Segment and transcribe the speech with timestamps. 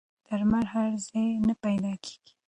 [0.27, 2.33] درمل هر ځای نه پیدا کېږي.